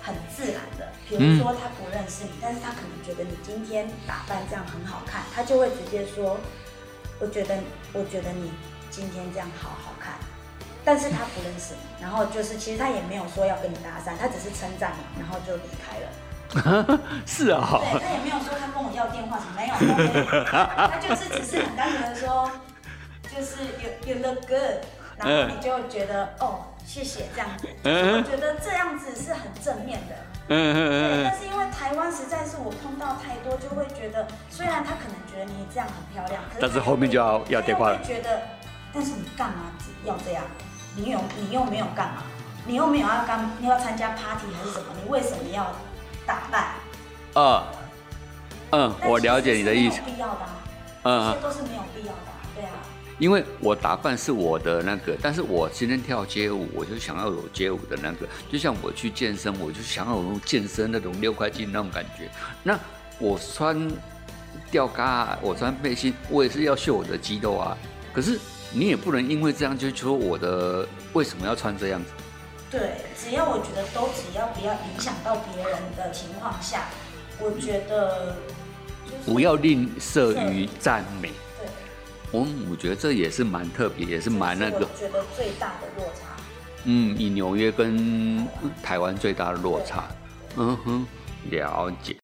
[0.02, 6.38] 很自然的，比如说他不认识你，但是他可能觉得你今天打扮这样很好看，他就会直接说
[7.20, 7.58] ：“我觉得，
[7.92, 8.50] 我觉得你
[8.90, 10.14] 今天这样好好看。”
[10.82, 16.08] 但是他不认识你， 然后就是其实他也没有说要跟你搭讪，他只是称赞你，然后就离开了。
[17.26, 19.74] 是啊，对他也没有说他跟我要电话什么，没有，
[20.50, 22.50] 他就是只是很单纯的说，
[23.30, 24.82] 就是 you you look good，
[25.16, 26.64] 然后你就觉得哦。
[26.90, 30.16] 谢谢，这样子，我觉得这样子是很正面的。
[30.48, 31.22] 嗯嗯嗯。
[31.22, 38.02] 但是因为台湾实在是我碰到太多，就会觉得，虽然他可能觉得你这样很漂亮，但是后面就要要电话了。
[38.02, 38.42] 觉得，
[38.92, 39.70] 但是你干嘛
[40.04, 40.42] 要这样？
[40.96, 42.24] 你有你又没有干嘛？
[42.66, 43.48] 你又没有要干？
[43.60, 44.86] 你要参加 party 还是什么？
[45.00, 45.70] 你为什么要
[46.26, 46.74] 打扮？
[47.36, 47.62] 嗯
[48.72, 50.00] 嗯，我了解你的意思。
[50.04, 50.40] 必要的，
[51.04, 52.29] 嗯，这些都是没有必要的。
[53.20, 62.30] 因为我打扮是我的那个，但是我今天跳街舞，我就想要有街舞的那个，就像我去健身，我就想要有健身那种六块肌那种感觉。
[62.62, 62.80] 那
[63.18, 63.88] 我穿
[64.70, 67.76] 吊嘎，我穿背心，我也是要秀我的肌肉啊。
[68.14, 68.38] 可是
[68.72, 72.10] 你也不能因为这样就说我的为什么要穿这样子？
[72.70, 76.86] 对，只要我觉得都只要不要影响到别人的情况下，
[77.38, 78.34] 我觉得
[79.26, 81.30] 不要吝啬于赞美。
[82.32, 84.86] 我我觉得这也是蛮特别，也是蛮那个。
[84.86, 86.36] 我觉得最大的落差。
[86.84, 88.46] 嗯，以纽约跟
[88.82, 90.08] 台湾最大的落差。
[90.56, 91.06] 嗯哼，
[91.50, 92.16] 了解。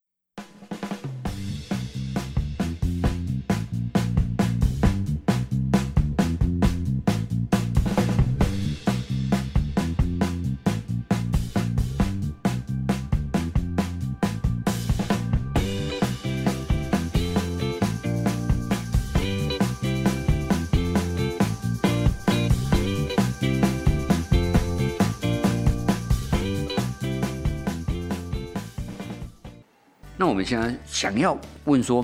[30.47, 32.01] 现在想要问说，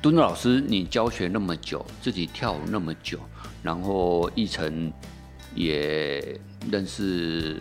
[0.00, 3.20] 敦敦老师，你教学那么久，自己跳舞那么久，
[3.62, 4.90] 然后奕晨
[5.54, 7.60] 也认识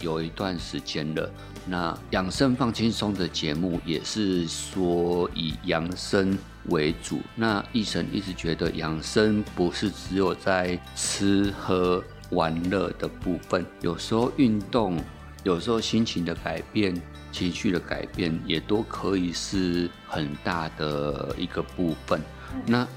[0.00, 1.32] 有一段时间了。
[1.66, 6.36] 那养生放轻松的节目也是说以养生
[6.66, 7.20] 为主。
[7.34, 15.02] 那奕晨一直觉得养生不是只有在吃喝玩乐的部分，有时候运动，
[15.44, 16.94] 有时候心情的改变。
[17.36, 22.18] 情绪的改变也都可以是很大的一个部分。
[22.64, 22.88] 那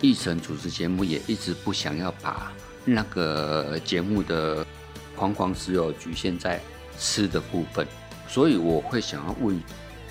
[0.00, 2.52] 一晨主持节目也一直不想要把
[2.84, 4.64] 那个节目的
[5.16, 6.60] 框框只有局限在
[6.96, 7.84] 吃的部分，
[8.28, 9.60] 所以我会想要问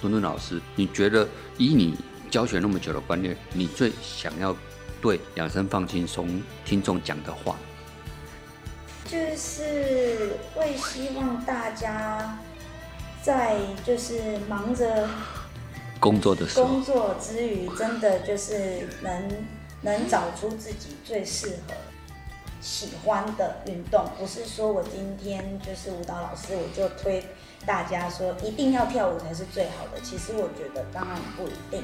[0.01, 1.25] 墩墩老师，你觉得
[1.57, 1.95] 以你
[2.29, 4.53] 教学那么久的观念，你最想要
[5.01, 7.55] 对养生放轻松听众讲的话？
[9.05, 12.37] 就是会希望大家
[13.21, 15.07] 在就是忙着
[15.99, 19.29] 工作的时候，工作之余，真的就是能
[19.81, 21.73] 能找出自己最适合、
[22.61, 24.05] 喜欢的运动。
[24.17, 27.23] 不是说我今天就是舞蹈老师，我就推
[27.65, 30.01] 大家说一定要跳舞才是最好的。
[30.01, 31.83] 其实我觉得当然不一定，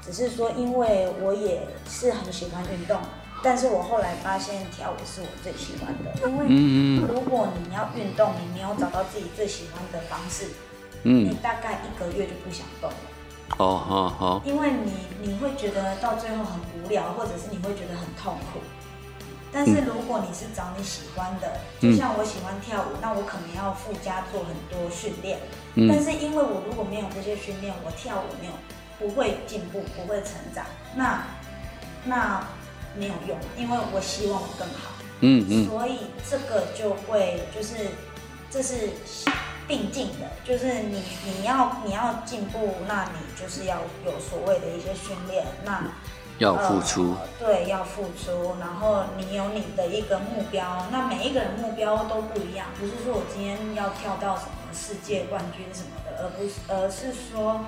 [0.00, 3.00] 只是说因为我也是很喜欢运动。
[3.44, 6.46] 但是我后来发现跳舞是我最喜欢的，因为
[7.12, 10.46] 如果你要运动，你没有找到自己最喜欢的方式，
[11.02, 12.96] 嗯，你大概一个月就不想动了。
[13.58, 14.42] 哦，好好。
[14.44, 18.60] 因为你你会觉得到最后很无聊，或者是你会觉得很痛苦。
[19.52, 25.40] 但是如果你是找你喜欢的，就像我喜欢跳舞，那我可能要附加做很多训练。
[25.74, 25.88] 嗯。
[25.88, 28.52] 但是因为我如果没有这些训练，我跳舞没有
[29.00, 30.64] 不会进步，不会成长。
[30.94, 31.24] 那
[32.04, 32.46] 那。
[32.96, 37.88] 没有用，因为我希望我更好，嗯嗯，所以这个就会就是
[38.50, 38.90] 这是
[39.66, 45.82] 并进的，就是你你要你要进步，那你就是要有所谓的一些训练，那
[46.38, 57.60] 要付出，对，要付出，然后你有你的一个目标，那每一个人目标都不一样，不是说我今天要跳到什么世界冠军什么的，而不是而是说，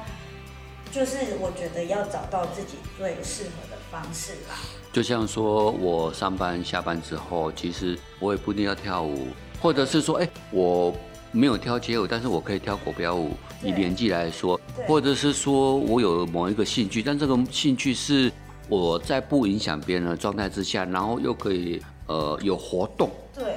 [0.91, 4.57] 就是我觉得要找到自己最适合的方式啦。
[4.93, 9.29] 就像说，我上班下班之后，其实我也不一定要跳舞，
[9.61, 10.95] 或者是说，哎，我
[11.33, 13.33] 没有跳街舞，但是我可以跳国标舞。
[13.63, 18.31] 以年纪来说，或者是说我有某一个兴趣，但这个兴趣是
[18.69, 23.11] 我在不影响别人的状态之下，然后又可以呃有活动。
[23.35, 23.57] 对，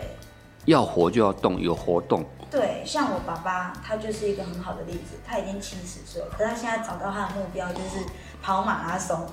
[0.65, 2.25] 要活就要动，有活动。
[2.49, 5.19] 对，像我爸爸，他就是一个很好的例子。
[5.23, 8.05] 他已经七十岁，可他现在找到他的目标就是
[8.41, 9.27] 跑马拉松。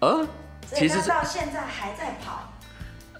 [0.00, 0.26] 呃。
[0.74, 2.42] 其实到现在还在跑，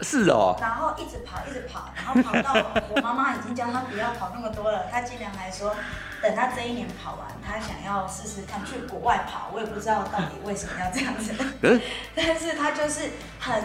[0.01, 5.75] 是哦，然后一直跑，一直跑，然后跑到 我妈妈已经教他不要跑那么多了，他竟然还说，
[6.21, 11.33] 等他这一年跑完，他想要试试看去国外跑，我也不知道到底为什么要这样子，
[12.15, 13.63] 但是他就是很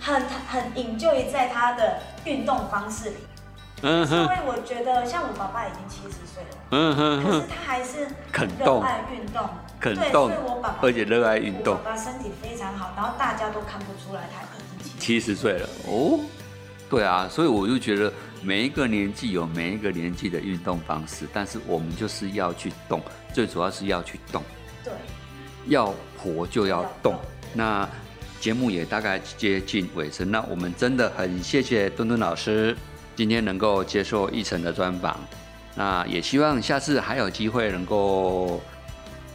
[0.00, 3.16] 很很引咎于在他的运动方式里。
[3.86, 9.46] 嗯哼，因为我觉得像我爸爸已经七十岁了，嗯哼，可是他还是很热爱运动，
[9.80, 10.30] 肯动，
[10.80, 11.76] 而且热爱运动。
[11.84, 14.46] 爸爸身体非常好，然后大家都看不出来他已
[14.88, 15.68] 经七十岁了。
[15.86, 16.20] 哦，
[16.88, 18.12] 对啊，所以我就觉得
[18.42, 23.00] 每一个年纪有每一个年纪的运动方式，但是我们就是要去动，
[23.32, 24.42] 最主要是要去动。
[24.82, 24.92] 对，
[25.66, 27.18] 要活就要动。
[27.52, 27.88] 那
[28.40, 32.76] 节目也大概接近尾声，那我们真的很谢谢墩墩老师。
[33.16, 35.18] 今天能够接受一晨的专访，
[35.76, 38.60] 那也希望下次还有机会能够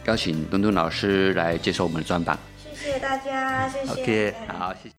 [0.06, 2.38] 邀请墩墩老师来接受我们的专访。
[2.74, 3.92] 谢谢大家，谢谢。
[3.92, 4.94] OK，好，谢谢。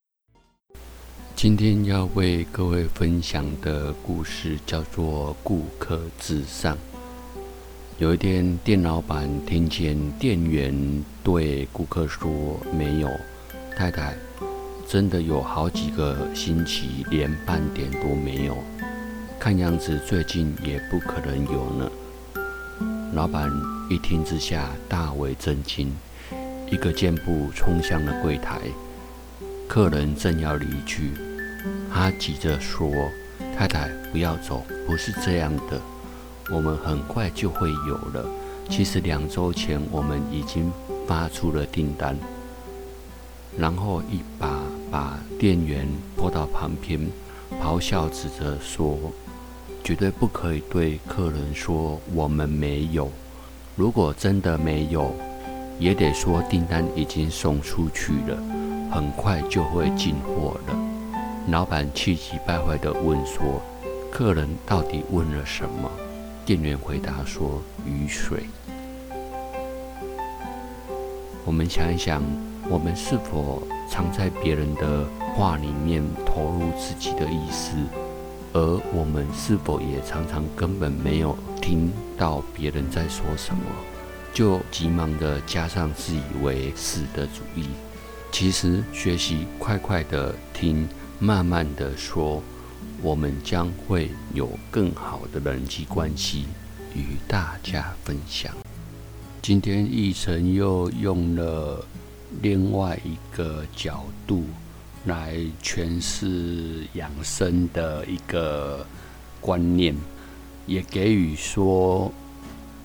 [1.36, 6.78] 今天要为各位分享的故事叫做“顾客至上”。
[7.98, 13.10] 有一天，店老板听见店员对顾客说：“没有，
[13.76, 14.16] 太太。”
[14.88, 18.58] 真的有好几个星期连半点都没有，
[19.40, 21.92] 看样子最近也不可能有呢。
[23.14, 23.50] 老板
[23.92, 25.94] 一听之下大为震惊，
[26.72, 28.62] 一个箭步冲向了柜台。
[29.68, 31.12] 客人正要离去，
[31.94, 32.90] 他急着说
[33.54, 35.78] ：“太太，不要走，不是这样的，
[36.50, 38.26] 我们很快就会有了。
[38.70, 40.72] 其实两周前我们已经
[41.06, 42.18] 发出了订单。”
[43.60, 44.58] 然后一把
[44.90, 45.86] 把店员
[46.16, 46.98] 拖到旁边，
[47.62, 48.98] 咆哮指责说
[49.84, 53.12] ：“绝对不可以对客人说我们没有。
[53.76, 55.14] 如果真的没有，
[55.80, 58.38] 也得说订单已经送出去了，
[58.92, 60.76] 很快就会进货了。”
[61.50, 63.62] 老板气急败坏地问说
[64.12, 65.90] ：“客人到底问了什么？”
[66.46, 68.46] 店员回答说：“雨水。”
[71.46, 72.24] 我们想一想。
[72.70, 75.04] 我们是否常在别人的
[75.34, 77.76] 话里面投入自己的意思，
[78.54, 83.62] 而我们是否也常常根本没有听到别人在说什么，
[84.34, 87.66] 就急忙的加上自以为是的主意？
[88.32, 90.88] 其实学习快快的听，
[91.20, 92.42] 慢慢的说，
[93.02, 96.46] 我们将会有更好的人际关系
[96.96, 98.54] 与大家分享。
[99.42, 101.86] 今天奕晨又用了。
[102.42, 104.46] 另外一个角度
[105.06, 108.86] 来诠释养生的一个
[109.40, 109.96] 观念，
[110.68, 112.12] 也给予说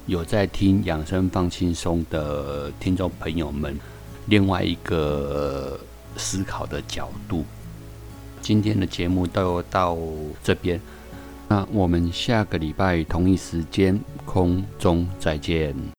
[0.06, 3.78] 有在听养生放轻松的听众朋友们
[4.26, 5.78] 另外一个
[6.16, 7.44] 思考的角度。
[8.40, 9.98] 今天的节目都到
[10.42, 10.80] 这边，
[11.48, 15.95] 那我们下个礼拜同一时间空中再见。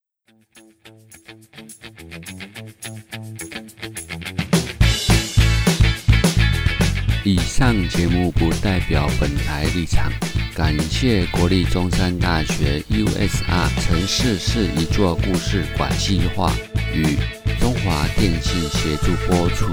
[7.28, 10.10] 以上节目不代表本台立场，
[10.56, 16.50] 感谢国立中山大学 USR 城市是一座故事广西话
[16.94, 17.18] 与
[17.60, 19.66] 中华电信协助播出。